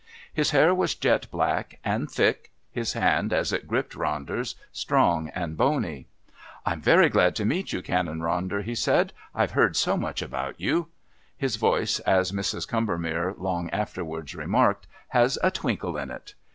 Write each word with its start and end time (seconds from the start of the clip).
His 0.33 0.49
hair 0.49 0.73
was 0.73 0.95
jet 0.95 1.29
black 1.29 1.77
and 1.85 2.09
thick; 2.09 2.49
his 2.71 2.93
hand, 2.93 3.31
as 3.31 3.53
it 3.53 3.67
gripped 3.67 3.93
Ronder's, 3.93 4.55
strong 4.71 5.29
and 5.35 5.55
bony. 5.55 6.07
"I'm 6.65 6.81
very 6.81 7.07
glad 7.07 7.35
to 7.35 7.45
meet 7.45 7.71
you, 7.71 7.83
Canon 7.83 8.17
Ronder," 8.17 8.63
he 8.63 8.73
said. 8.73 9.13
"I've 9.35 9.51
heard 9.51 9.75
so 9.75 9.97
much 9.97 10.23
about 10.23 10.59
you." 10.59 10.87
His 11.37 11.55
voice, 11.55 11.99
as 11.99 12.31
Mrs. 12.31 12.67
Combermere 12.67 13.35
long 13.37 13.69
afterwards 13.69 14.33
remarked, 14.33 14.87
"has 15.09 15.37
a 15.43 15.51
twinkle 15.51 15.95
in 15.97 16.09
it." 16.09 16.33